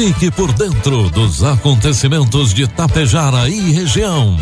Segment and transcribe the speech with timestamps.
[0.00, 4.34] Fique por dentro dos acontecimentos de Tapejara e região.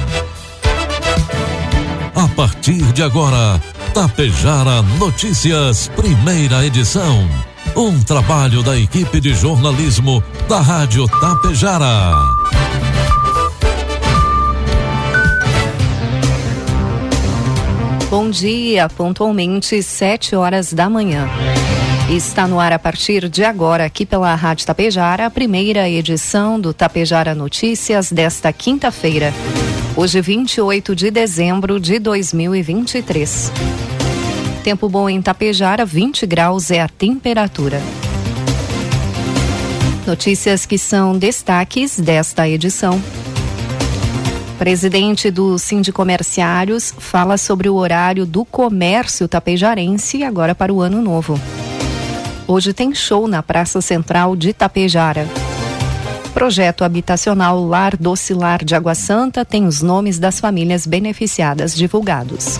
[2.14, 3.60] A partir de agora,
[3.92, 7.29] Tapejara Notícias, primeira edição.
[7.74, 12.15] Um trabalho da equipe de jornalismo da Rádio Tapejara.
[18.09, 21.29] Bom dia, pontualmente sete horas da manhã.
[22.09, 26.73] Está no ar a partir de agora, aqui pela Rádio Tapejara, a primeira edição do
[26.73, 29.30] Tapejara Notícias desta quinta-feira,
[29.95, 33.52] hoje 28 de dezembro de 2023.
[34.65, 37.79] Tempo bom em Tapejara, 20 graus é a temperatura.
[40.07, 42.99] Notícias que são destaques desta edição.
[44.59, 51.38] Presidente do Sindicomerciários fala sobre o horário do comércio tapejarense agora para o ano novo.
[52.51, 55.29] Hoje tem show na Praça Central de Tapejara.
[56.32, 62.59] Projeto habitacional Lar Docilar de Água Santa tem os nomes das famílias beneficiadas divulgados.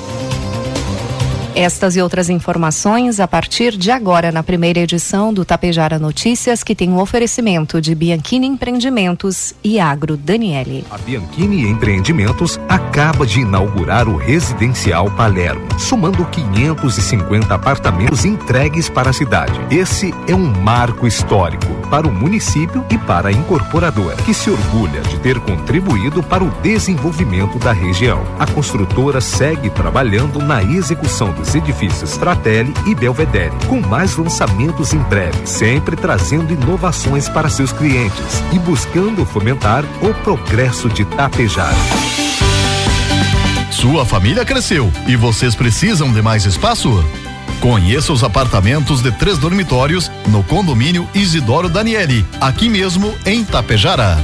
[1.61, 6.73] Estas e outras informações a partir de agora na primeira edição do Tapejara Notícias, que
[6.73, 10.85] tem um oferecimento de Bianchini Empreendimentos e Agro Daniele.
[10.89, 19.13] A Bianchini Empreendimentos acaba de inaugurar o Residencial Palermo, somando 550 apartamentos entregues para a
[19.13, 19.59] cidade.
[19.69, 25.01] Esse é um marco histórico para o município e para a incorporadora, que se orgulha
[25.01, 28.23] de ter contribuído para o desenvolvimento da região.
[28.39, 34.99] A construtora segue trabalhando na execução dos edifícios Fratelli e Belvedere, com mais lançamentos em
[34.99, 41.77] breve, sempre trazendo inovações para seus clientes e buscando fomentar o progresso de Tapejara.
[43.71, 47.05] Sua família cresceu e vocês precisam de mais espaço?
[47.61, 54.17] Conheça os apartamentos de três dormitórios no condomínio Isidoro Daniele, aqui mesmo em Tapejara.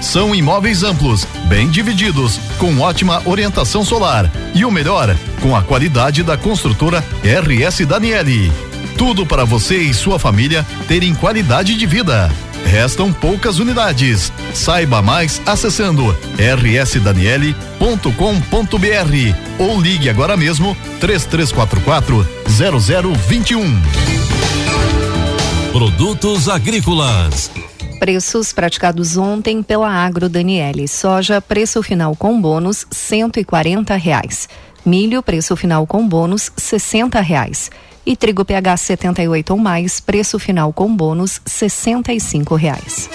[0.00, 6.22] São imóveis amplos, bem divididos, com ótima orientação solar e o melhor, com a qualidade
[6.22, 8.50] da construtora RS Daniele.
[8.96, 12.30] Tudo para você e sua família terem qualidade de vida.
[12.64, 14.32] Restam poucas unidades.
[14.54, 17.54] Saiba mais acessando rsdaniele.com.br
[19.58, 23.82] ou ligue agora mesmo 3344 0021.
[25.72, 27.50] Produtos agrícolas
[28.00, 30.88] Preços praticados ontem pela Agro Daniele.
[30.88, 32.86] Soja, preço final com bônus,
[33.46, 34.48] quarenta reais.
[34.86, 37.70] Milho, preço final com bônus, sessenta reais.
[38.06, 41.42] E trigo PH 78 ou mais, preço final com bônus,
[42.18, 43.10] cinco reais.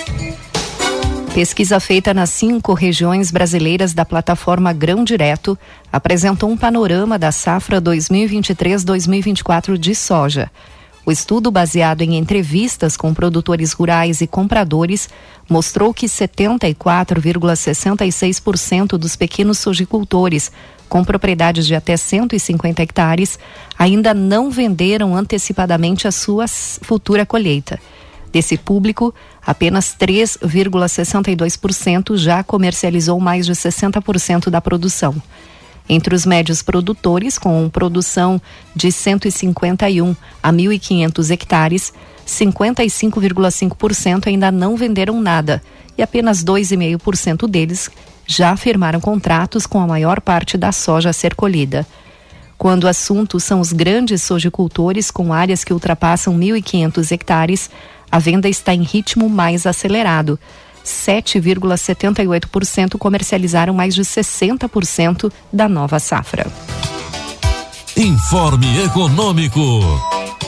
[1.34, 5.57] Pesquisa feita nas cinco regiões brasileiras da plataforma Grão Direto
[5.91, 10.52] apresentou um panorama da safra 2023-2024 de soja.
[11.05, 15.07] O estudo, baseado em entrevistas com produtores rurais e compradores,
[15.47, 20.51] mostrou que 74,66% dos pequenos sojicultores
[20.89, 23.38] com propriedades de até 150 hectares
[23.77, 27.79] ainda não venderam antecipadamente a sua futura colheita.
[28.31, 29.13] Desse público,
[29.45, 35.13] apenas 3,62% já comercializou mais de 60% da produção.
[35.88, 38.41] Entre os médios produtores, com produção
[38.75, 41.94] de 151 a 1.500 hectares,
[42.25, 45.62] 55,5% ainda não venderam nada
[45.97, 47.90] e apenas 2,5% deles
[48.25, 51.85] já firmaram contratos com a maior parte da soja a ser colhida.
[52.57, 57.69] Quando o assunto são os grandes sojicultores com áreas que ultrapassam 1.500 hectares,
[58.12, 60.40] a venda está em ritmo mais acelerado,
[60.85, 66.47] 7,78% comercializaram mais de 60% da nova safra.
[67.97, 69.59] Informe Econômico.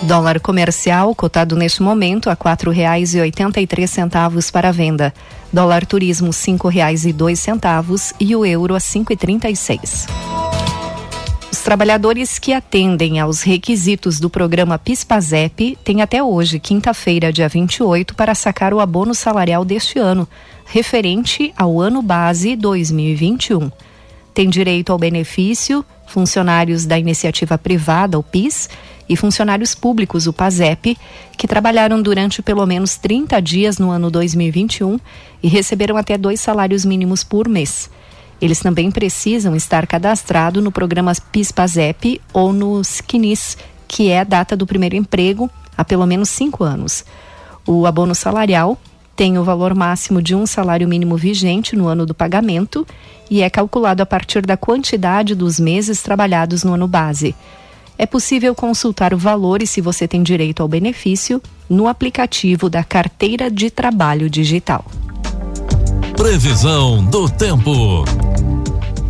[0.04, 5.12] Dólar comercial cotado neste momento a quatro reais e oitenta e três centavos para venda.
[5.52, 9.56] Dólar turismo cinco reais e dois centavos e o euro a cinco e trinta e
[9.56, 10.06] seis.
[11.68, 18.34] Trabalhadores que atendem aos requisitos do programa PISPAZEP têm até hoje, quinta-feira, dia 28, para
[18.34, 20.26] sacar o abono salarial deste ano,
[20.66, 23.70] referente ao ano base 2021.
[24.34, 28.70] Tem direito ao benefício funcionários da iniciativa privada, o PIS,
[29.10, 30.98] e funcionários públicos, o PASEP,
[31.38, 34.98] que trabalharam durante pelo menos 30 dias no ano 2021
[35.44, 37.90] e receberam até dois salários mínimos por mês.
[38.42, 43.58] Eles também precisam estar cadastrados no programa PIS-PASEP ou no SCNIS,
[43.88, 47.04] que é a data do primeiro emprego, há pelo menos cinco anos.
[47.66, 48.78] O abono salarial
[49.16, 52.86] tem o valor máximo de um salário mínimo vigente no ano do pagamento
[53.30, 57.36] e é calculado a partir da quantidade dos meses trabalhados no ano base.
[57.98, 62.84] É possível consultar o valor e se você tem direito ao benefício no aplicativo da
[62.84, 64.86] Carteira de Trabalho Digital.
[66.18, 68.04] Previsão do tempo.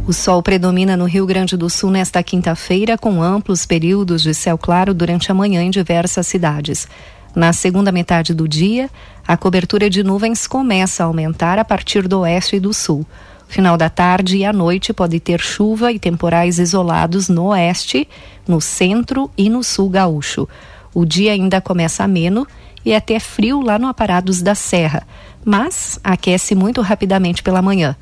[0.06, 4.58] O sol predomina no Rio Grande do Sul nesta quinta-feira, com amplos períodos de céu
[4.58, 6.86] claro durante a manhã em diversas cidades.
[7.34, 8.90] Na segunda metade do dia,
[9.26, 13.06] a cobertura de nuvens começa a aumentar a partir do oeste e do sul.
[13.48, 18.08] Final da tarde e à noite pode ter chuva e temporais isolados no oeste,
[18.46, 20.48] no centro e no sul gaúcho.
[20.94, 22.46] O dia ainda começa ameno
[22.84, 25.06] e até frio lá no Aparados da Serra,
[25.44, 27.96] mas aquece muito rapidamente pela manhã.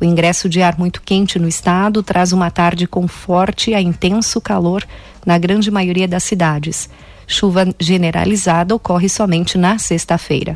[0.00, 4.40] O ingresso de ar muito quente no estado traz uma tarde com forte a intenso
[4.40, 4.82] calor
[5.26, 6.88] na grande maioria das cidades.
[7.26, 10.54] Chuva generalizada ocorre somente na sexta-feira.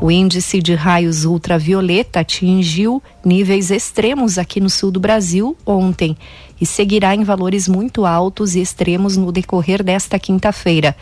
[0.00, 6.16] O índice de raios ultravioleta atingiu níveis extremos aqui no sul do Brasil ontem
[6.60, 10.94] e seguirá em valores muito altos e extremos no decorrer desta quinta-feira,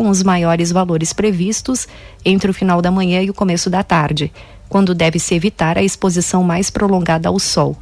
[0.00, 1.86] com os maiores valores previstos
[2.24, 4.32] entre o final da manhã e o começo da tarde
[4.66, 7.76] quando deve-se evitar a exposição mais prolongada ao sol.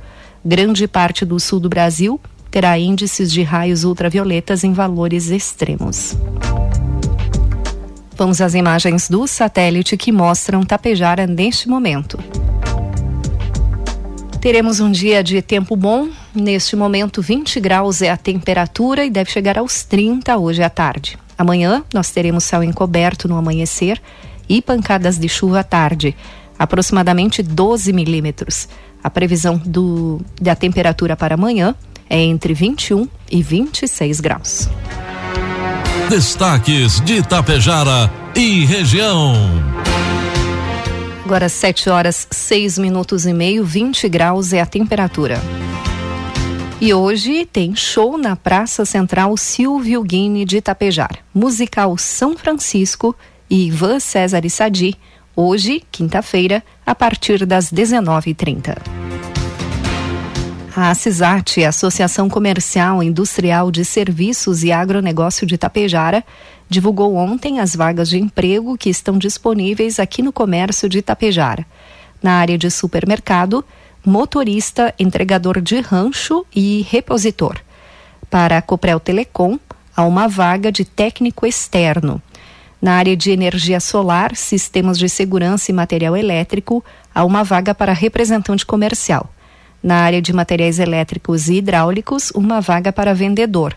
[0.44, 2.20] Grande parte do sul do Brasil
[2.50, 6.16] terá índices de raios ultravioletas em valores extremos.
[8.16, 12.18] Vamos às imagens do satélite que mostram Tapejara neste momento.
[14.40, 16.08] Teremos um dia de tempo bom.
[16.34, 21.16] Neste momento, 20 graus é a temperatura e deve chegar aos 30 hoje à tarde.
[21.38, 24.02] Amanhã, nós teremos céu encoberto no amanhecer
[24.48, 26.16] e pancadas de chuva à tarde
[26.58, 28.68] aproximadamente 12 milímetros.
[29.02, 31.74] A previsão do, da temperatura para amanhã
[32.10, 34.68] é entre 21 e 26 graus.
[36.10, 39.34] Destaques de Itapejara e região.
[41.24, 45.38] Agora 7 horas 6 minutos e meio, 20 graus é a temperatura.
[46.80, 51.18] E hoje tem show na Praça Central Silvio Guine de Itapejar.
[51.34, 53.16] Musical São Francisco
[53.50, 54.96] e Ivan César e Sadi
[55.34, 58.76] hoje, quinta-feira, a partir das 19h30.
[60.76, 66.24] A CISAT, Associação Comercial, Industrial de Serviços e Agronegócio de Itapejara,
[66.68, 71.66] divulgou ontem as vagas de emprego que estão disponíveis aqui no comércio de Itapejara.
[72.22, 73.64] Na área de supermercado,
[74.04, 77.58] motorista, entregador de rancho e repositor.
[78.30, 79.58] Para a Coprel Telecom,
[79.96, 82.22] há uma vaga de técnico externo.
[82.80, 87.92] Na área de energia solar, sistemas de segurança e material elétrico, há uma vaga para
[87.92, 89.28] representante comercial.
[89.82, 93.76] Na área de materiais elétricos e hidráulicos, uma vaga para vendedor.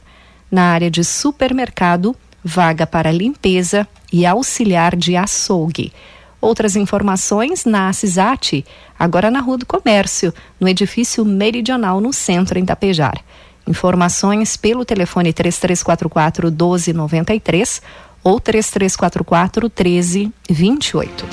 [0.52, 5.94] Na área de supermercado, vaga para limpeza e auxiliar de açougue.
[6.42, 8.66] Outras informações na CISAT,
[8.98, 13.24] agora na Rua do Comércio, no edifício Meridional, no centro, em Tapejar.
[13.68, 17.82] Informações pelo telefone 3344 1293
[18.24, 21.26] ou 3344 1328.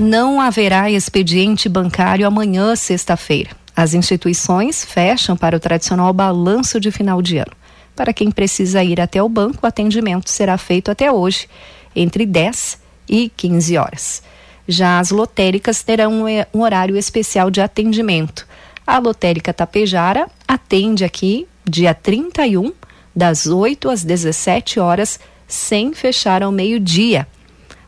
[0.00, 3.50] Não haverá expediente bancário amanhã, sexta-feira.
[3.74, 7.52] As instituições fecham para o tradicional balanço de final de ano.
[7.94, 11.48] Para quem precisa ir até o banco, o atendimento será feito até hoje,
[11.98, 12.78] entre 10
[13.08, 14.22] e 15 horas.
[14.66, 16.24] Já as lotéricas terão
[16.54, 18.46] um horário especial de atendimento.
[18.86, 22.72] A lotérica Tapejara atende aqui dia 31
[23.14, 27.26] das 8 às 17 horas, sem fechar ao meio-dia.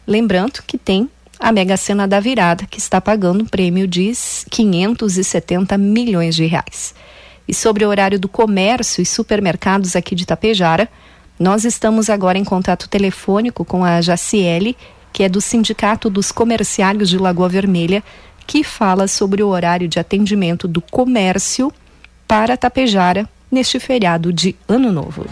[0.06, 1.08] Lembrando que tem
[1.38, 4.12] a Mega Sena da Virada, que está pagando um prêmio de
[4.50, 6.94] 570 milhões de reais.
[7.46, 10.88] E sobre o horário do comércio e supermercados aqui de Tapejara,
[11.40, 14.76] nós estamos agora em contato telefônico com a Jaciele,
[15.10, 18.04] que é do Sindicato dos Comerciários de Lagoa Vermelha,
[18.46, 21.72] que fala sobre o horário de atendimento do comércio
[22.28, 25.24] para Tapejara neste feriado de Ano Novo.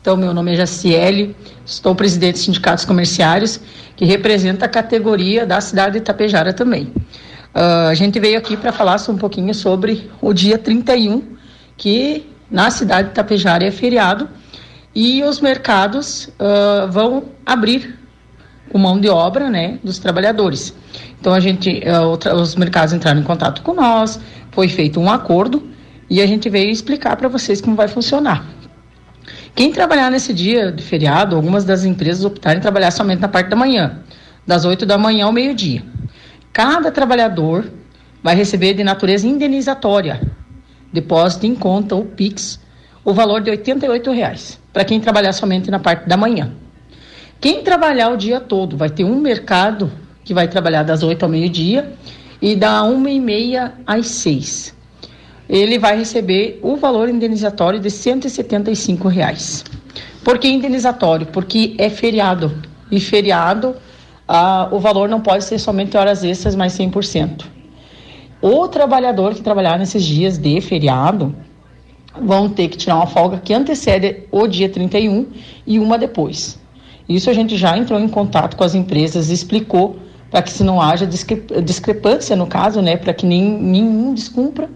[0.00, 3.60] Então, meu nome é Jaciele, estou presidente dos sindicatos comerciários,
[3.94, 6.84] que representa a categoria da cidade de Itapejara também.
[7.54, 11.22] Uh, a gente veio aqui para falar um pouquinho sobre o dia 31,
[11.76, 14.28] que na cidade de Itapejara é feriado,
[14.94, 17.98] e os mercados uh, vão abrir
[18.70, 20.74] com mão de obra né, dos trabalhadores.
[21.20, 24.20] Então, a gente, uh, os mercados entraram em contato com nós,
[24.52, 25.62] foi feito um acordo
[26.08, 28.46] e a gente veio explicar para vocês como vai funcionar.
[29.54, 33.48] Quem trabalhar nesse dia de feriado, algumas das empresas optarem em trabalhar somente na parte
[33.48, 34.00] da manhã,
[34.46, 35.82] das 8 da manhã ao meio-dia.
[36.52, 37.70] Cada trabalhador
[38.22, 40.20] vai receber de natureza indenizatória,
[40.92, 42.60] depósito em conta ou PIX,
[43.04, 46.52] o valor de 88 reais, para quem trabalhar somente na parte da manhã.
[47.40, 49.92] Quem trabalhar o dia todo vai ter um mercado
[50.24, 51.92] que vai trabalhar das 8 ao meio-dia
[52.40, 54.74] e da 1 e meia às 6.
[55.46, 59.62] ele vai receber o valor indenizatório de 175 reais.
[60.24, 61.26] Por que indenizatório?
[61.26, 62.50] Porque é feriado.
[62.90, 63.76] E feriado,
[64.26, 67.44] ah, o valor não pode ser somente horas extras, mas 100%.
[68.40, 71.34] O trabalhador que trabalhar nesses dias de feriado
[72.20, 75.26] vão ter que tirar uma folga que antecede o dia 31
[75.66, 76.58] e uma depois.
[77.08, 79.96] Isso a gente já entrou em contato com as empresas, explicou
[80.30, 84.68] para que se não haja discrepância no caso, né, para que nem, nenhum descumpra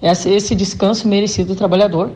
[0.00, 2.12] esse descanso merecido do trabalhador.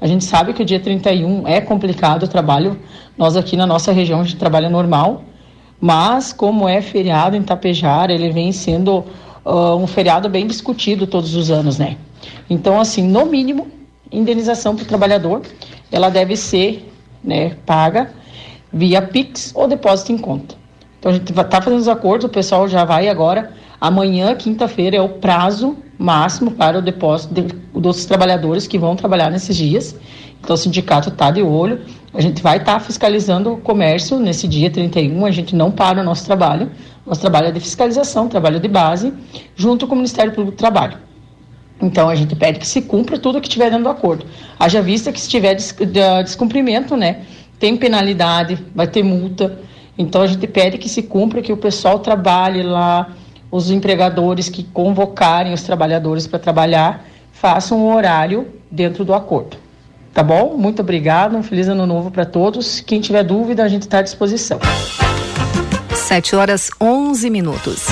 [0.00, 2.78] A gente sabe que o dia 31 é complicado o trabalho,
[3.16, 5.24] nós aqui na nossa região a gente trabalha normal,
[5.80, 9.04] mas como é feriado em Tapejara, ele vem sendo
[9.44, 11.96] uh, um feriado bem discutido todos os anos, né?
[12.48, 13.66] Então, assim, no mínimo,
[14.16, 15.42] indenização para o trabalhador,
[15.90, 16.90] ela deve ser
[17.22, 18.10] né, paga
[18.72, 20.56] via PIX ou depósito em conta.
[20.98, 23.52] Então a gente está fazendo os acordos, o pessoal já vai agora.
[23.80, 27.42] Amanhã, quinta-feira, é o prazo máximo para o depósito de,
[27.78, 29.94] dos trabalhadores que vão trabalhar nesses dias.
[30.40, 31.82] Então o sindicato está de olho.
[32.12, 35.24] A gente vai estar tá fiscalizando o comércio nesse dia 31.
[35.24, 36.70] A gente não para o nosso trabalho.
[37.06, 39.12] Nosso trabalho é de fiscalização, trabalho de base,
[39.54, 40.96] junto com o Ministério Público do Trabalho.
[41.80, 44.24] Então a gente pede que se cumpra tudo que estiver dentro do acordo.
[44.58, 47.22] Haja vista que se tiver descumprimento, né,
[47.58, 49.58] tem penalidade, vai ter multa.
[49.98, 53.12] Então a gente pede que se cumpra, que o pessoal trabalhe lá,
[53.50, 59.56] os empregadores que convocarem os trabalhadores para trabalhar, façam um horário dentro do acordo.
[60.12, 60.56] Tá bom?
[60.56, 62.80] Muito obrigado, um feliz ano novo para todos.
[62.80, 64.58] Quem tiver dúvida, a gente está à disposição.
[65.92, 67.86] 7 horas 11 minutos.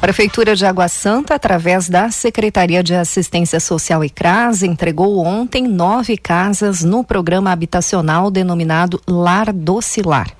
[0.00, 6.16] Prefeitura de Água Santa, através da Secretaria de Assistência Social e CRAS, entregou ontem nove
[6.16, 10.30] casas no programa habitacional denominado Lar Docilar.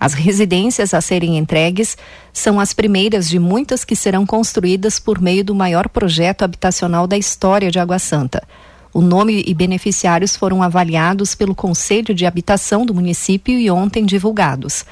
[0.00, 1.98] As residências a serem entregues
[2.32, 7.18] são as primeiras de muitas que serão construídas por meio do maior projeto habitacional da
[7.18, 8.42] história de Água Santa.
[8.90, 14.86] O nome e beneficiários foram avaliados pelo Conselho de Habitação do município e ontem divulgados.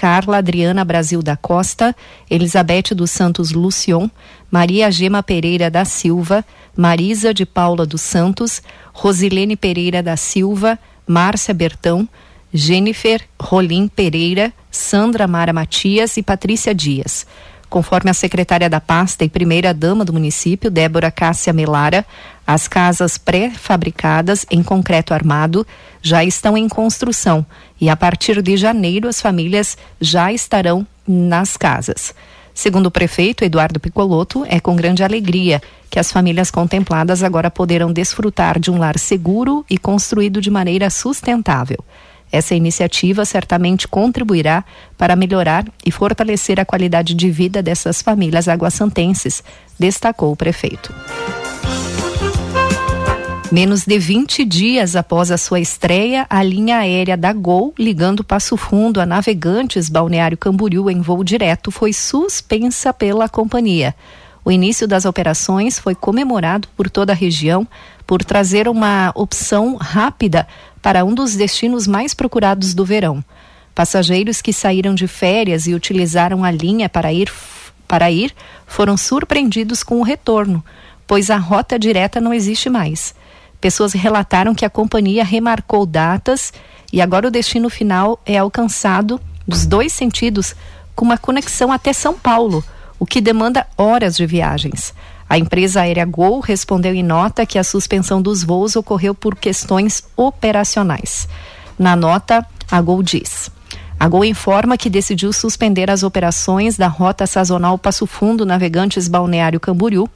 [0.00, 1.94] Carla Adriana Brasil da Costa,
[2.30, 4.08] Elizabeth dos Santos Lucion,
[4.50, 6.42] Maria Gema Pereira da Silva,
[6.74, 8.62] Marisa de Paula dos Santos,
[8.94, 12.08] Rosilene Pereira da Silva, Márcia Bertão,
[12.50, 17.26] Jennifer Rolim Pereira, Sandra Mara Matias e Patrícia Dias.
[17.70, 22.04] Conforme a secretária da pasta e primeira-dama do município, Débora Cássia Melara,
[22.44, 25.64] as casas pré-fabricadas em concreto armado
[26.02, 27.46] já estão em construção
[27.80, 32.12] e a partir de janeiro as famílias já estarão nas casas.
[32.52, 37.92] Segundo o prefeito Eduardo Picoloto, é com grande alegria que as famílias contempladas agora poderão
[37.92, 41.78] desfrutar de um lar seguro e construído de maneira sustentável.
[42.32, 44.64] Essa iniciativa certamente contribuirá
[44.96, 49.42] para melhorar e fortalecer a qualidade de vida dessas famílias aguassantenses,
[49.78, 50.94] destacou o prefeito.
[53.50, 58.56] Menos de 20 dias após a sua estreia, a linha aérea da Gol, ligando Passo
[58.56, 63.92] Fundo a navegantes Balneário Camboriú em voo direto, foi suspensa pela companhia.
[64.44, 67.66] O início das operações foi comemorado por toda a região
[68.06, 70.46] por trazer uma opção rápida
[70.82, 73.22] para um dos destinos mais procurados do verão.
[73.74, 77.30] Passageiros que saíram de férias e utilizaram a linha para ir,
[77.86, 78.34] para ir
[78.66, 80.64] foram surpreendidos com o retorno,
[81.06, 83.14] pois a rota direta não existe mais.
[83.60, 86.52] Pessoas relataram que a companhia remarcou datas
[86.92, 90.54] e agora o destino final é alcançado dos dois sentidos
[90.96, 92.64] com uma conexão até São Paulo,
[93.00, 94.94] o que demanda horas de viagens.
[95.28, 100.04] A empresa aérea Gol respondeu em nota que a suspensão dos voos ocorreu por questões
[100.16, 101.26] operacionais.
[101.78, 103.50] Na nota, a Gol diz:
[103.98, 109.60] a Gol informa que decidiu suspender as operações da rota sazonal Passo Fundo Navegantes Balneário
[109.60, 110.08] Camboriú,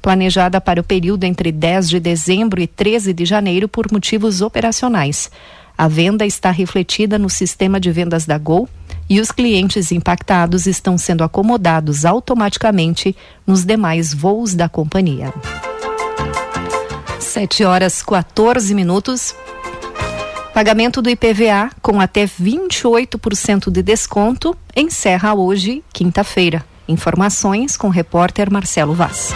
[0.00, 5.30] planejada para o período entre 10 de dezembro e 13 de janeiro por motivos operacionais.
[5.76, 8.68] A venda está refletida no sistema de vendas da Gol
[9.08, 15.32] e os clientes impactados estão sendo acomodados automaticamente nos demais voos da companhia.
[17.18, 19.34] 7 horas 14 minutos.
[20.52, 26.64] Pagamento do IPVA com até 28% de desconto encerra hoje, quinta-feira.
[26.86, 29.32] Informações com o repórter Marcelo Vaz.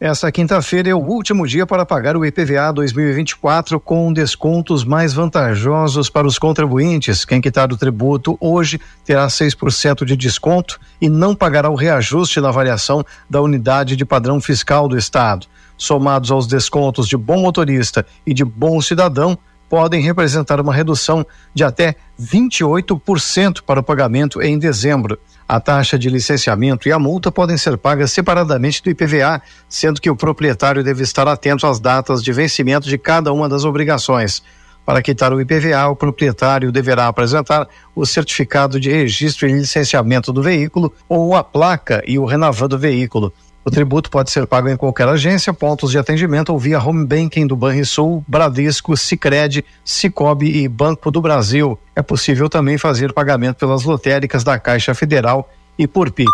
[0.00, 6.08] Essa quinta-feira é o último dia para pagar o IPVA 2024 com descontos mais vantajosos
[6.08, 7.26] para os contribuintes.
[7.26, 12.50] Quem quitar o tributo hoje terá 6% de desconto e não pagará o reajuste na
[12.50, 15.46] variação da unidade de padrão fiscal do Estado.
[15.76, 19.38] Somados aos descontos de bom motorista e de bom cidadão,
[19.68, 25.18] podem representar uma redução de até 28% para o pagamento em dezembro.
[25.52, 30.08] A taxa de licenciamento e a multa podem ser pagas separadamente do IPVA, sendo que
[30.08, 34.44] o proprietário deve estar atento às datas de vencimento de cada uma das obrigações.
[34.86, 37.66] Para quitar o IPVA, o proprietário deverá apresentar
[37.96, 42.78] o certificado de registro e licenciamento do veículo ou a placa e o Renavan do
[42.78, 43.32] veículo.
[43.62, 47.46] O tributo pode ser pago em qualquer agência, pontos de atendimento ou via home banking
[47.46, 51.78] do Banrisul, Bradesco, Sicredi, Cicobi e Banco do Brasil.
[51.94, 56.30] É possível também fazer pagamento pelas lotéricas da Caixa Federal e por Pix.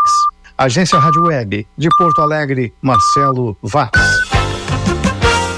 [0.56, 3.90] Agência Rádio Web de Porto Alegre, Marcelo Vaz.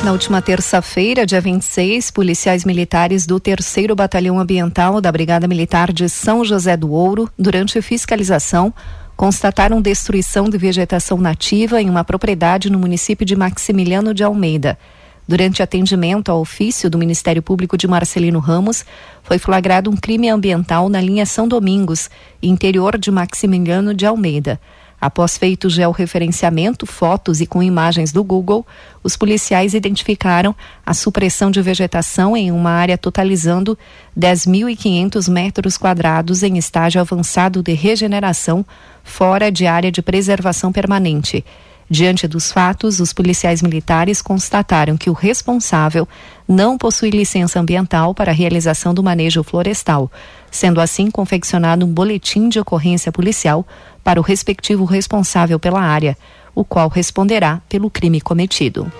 [0.02, 6.08] Na última terça-feira, dia 26, policiais militares do 3 Batalhão Ambiental da Brigada Militar de
[6.08, 8.72] São José do Ouro, durante fiscalização,
[9.18, 14.78] constataram destruição de vegetação nativa em uma propriedade no município de Maximiliano de Almeida.
[15.26, 18.84] Durante atendimento ao ofício do Ministério Público de Marcelino Ramos,
[19.24, 22.08] foi flagrado um crime ambiental na linha São Domingos,
[22.40, 24.60] interior de Maximiliano de Almeida.
[25.00, 28.66] Após feito georreferenciamento, fotos e com imagens do Google,
[29.02, 33.78] os policiais identificaram a supressão de vegetação em uma área totalizando
[34.18, 38.66] 10.500 metros quadrados em estágio avançado de regeneração,
[39.04, 41.44] fora de área de preservação permanente.
[41.90, 46.06] Diante dos fatos, os policiais militares constataram que o responsável
[46.46, 50.10] não possui licença ambiental para a realização do manejo florestal,
[50.50, 53.66] sendo assim confeccionado um boletim de ocorrência policial
[54.08, 56.16] para o respectivo responsável pela área,
[56.54, 58.90] o qual responderá pelo crime cometido.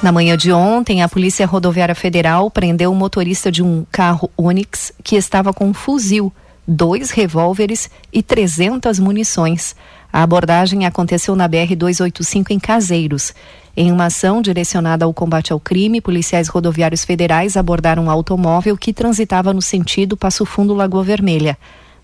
[0.00, 4.92] Na manhã de ontem, a Polícia Rodoviária Federal prendeu o motorista de um carro Onix
[5.02, 6.32] que estava com um fuzil,
[6.64, 9.74] dois revólveres e 300 munições.
[10.12, 13.34] A abordagem aconteceu na BR-285 em Caseiros.
[13.76, 18.92] Em uma ação direcionada ao combate ao crime, policiais rodoviários federais abordaram um automóvel que
[18.92, 21.58] transitava no sentido Passo Fundo Lagoa Vermelha.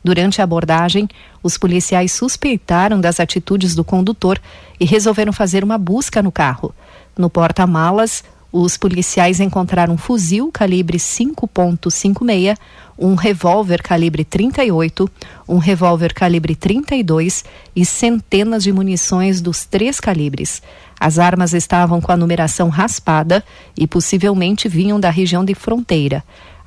[0.05, 1.09] Durante a abordagem,
[1.43, 4.41] os policiais suspeitaram das atitudes do condutor
[4.79, 6.75] e resolveram fazer uma busca no carro.
[7.17, 12.55] No porta-malas, os policiais encontraram um fuzil calibre 5.56,
[12.99, 15.11] um revólver calibre 38,
[15.49, 20.61] um revólver calibre 32 e centenas de munições dos três calibres.
[21.01, 23.43] As armas estavam com a numeração raspada
[23.77, 26.23] e possivelmente vinham da região de fronteira.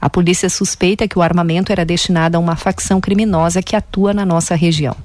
[0.06, 4.24] A polícia suspeita que o armamento era destinado a uma facção criminosa que atua na
[4.24, 4.96] nossa região.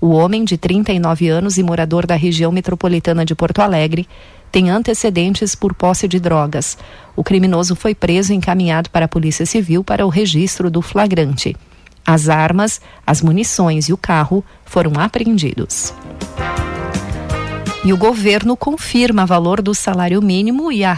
[0.00, 4.06] O homem, de 39 anos e morador da região metropolitana de Porto Alegre,
[4.52, 6.78] tem antecedentes por posse de drogas.
[7.16, 11.56] O criminoso foi preso e encaminhado para a Polícia Civil para o registro do flagrante.
[12.06, 15.92] As armas, as munições e o carro foram apreendidos.
[17.84, 20.92] E o governo confirma valor do salário mínimo e a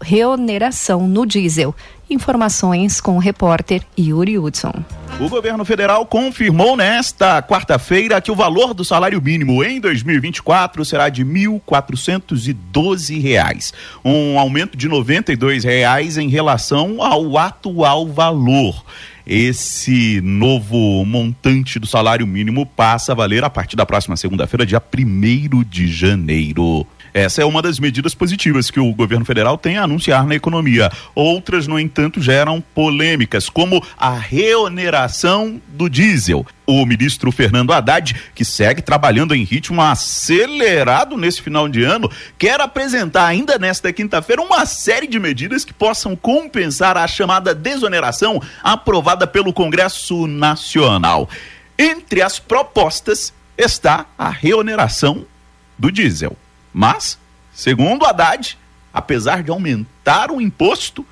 [0.00, 1.74] reoneração no diesel.
[2.10, 4.72] Informações com o repórter Yuri Hudson.
[5.20, 11.08] O governo federal confirmou nesta quarta-feira que o valor do salário mínimo em 2024 será
[11.08, 18.84] de R$ 1.412, um aumento de 92 reais em relação ao atual valor.
[19.26, 24.80] Esse novo montante do salário mínimo passa a valer a partir da próxima segunda-feira, dia
[24.80, 26.86] 1 de janeiro.
[27.12, 30.90] Essa é uma das medidas positivas que o governo federal tem a anunciar na economia.
[31.14, 36.46] Outras, no entanto, geram polêmicas, como a reoneração do diesel.
[36.66, 42.60] O ministro Fernando Haddad, que segue trabalhando em ritmo acelerado nesse final de ano, quer
[42.60, 49.26] apresentar ainda nesta quinta-feira uma série de medidas que possam compensar a chamada desoneração aprovada
[49.26, 51.28] pelo Congresso Nacional.
[51.78, 55.24] Entre as propostas está a reoneração
[55.78, 56.36] do diesel.
[56.72, 57.18] Mas,
[57.52, 58.58] segundo Haddad,
[58.92, 61.04] apesar de aumentar o imposto,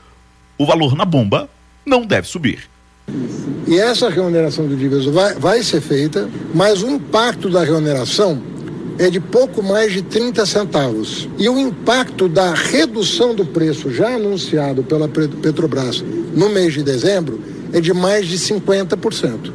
[0.58, 1.48] o valor na bomba
[1.84, 2.68] não deve subir.
[3.66, 8.40] E essa remuneração do diesel vai, vai ser feita, mas o impacto da remuneração
[8.98, 11.28] é de pouco mais de 30 centavos.
[11.38, 16.02] E o impacto da redução do preço já anunciado pela Petrobras
[16.34, 17.40] no mês de dezembro
[17.72, 19.52] é de mais de 50%.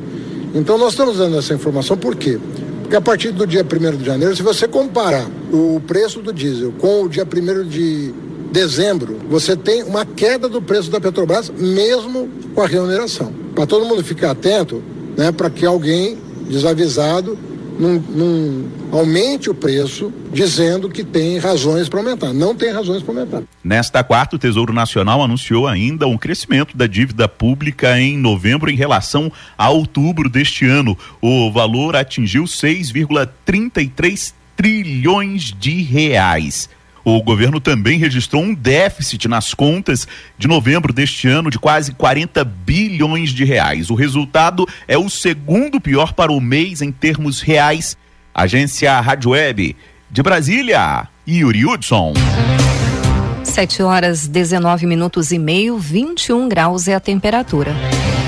[0.54, 2.40] Então nós estamos dando essa informação por quê?
[2.82, 6.74] Porque a partir do dia 1 de janeiro, se você comparar o preço do diesel
[6.80, 8.14] com o dia 1 de
[8.52, 13.34] dezembro, você tem uma queda do preço da Petrobras, mesmo com a remuneração.
[13.56, 14.84] Para todo mundo ficar atento,
[15.18, 16.18] né, para que alguém
[16.50, 17.38] desavisado
[17.80, 22.34] não, não aumente o preço dizendo que tem razões para aumentar.
[22.34, 23.44] Não tem razões para aumentar.
[23.64, 28.76] Nesta quarta, o Tesouro Nacional anunciou ainda um crescimento da dívida pública em novembro em
[28.76, 30.98] relação a outubro deste ano.
[31.22, 36.70] O valor atingiu 6,33 trilhões de reais.
[37.04, 42.44] O governo também registrou um déficit nas contas de novembro deste ano de quase 40
[42.44, 43.90] bilhões de reais.
[43.90, 47.98] O resultado é o segundo pior para o mês em termos reais.
[48.36, 49.76] Agência Rádio Web
[50.12, 52.14] de Brasília, Yuri Hudson.
[53.44, 57.74] 7 horas 19 minutos e meio, 21 graus é a temperatura.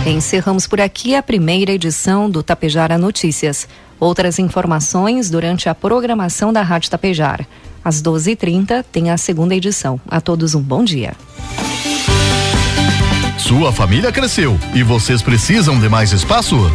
[0.03, 3.67] Encerramos por aqui a primeira edição do Tapejara Notícias.
[4.03, 7.47] Outras informações durante a programação da Rádio Tapejara.
[7.81, 9.97] Às 12h30 tem a segunda edição.
[10.09, 11.13] A todos um bom dia.
[13.37, 16.69] Sua família cresceu e vocês precisam de mais espaço?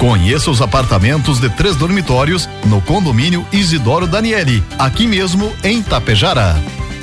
[0.00, 6.56] Conheça os apartamentos de três dormitórios no condomínio Isidoro Daniele, aqui mesmo em Tapejara.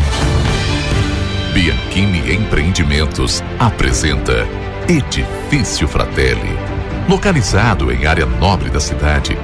[1.54, 4.48] Bianchini Empreendimentos apresenta
[4.90, 6.58] Edifício Fratelli.
[7.08, 9.38] Localizado em área nobre da cidade,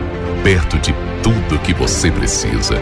[0.44, 2.82] perto de tudo que você precisa,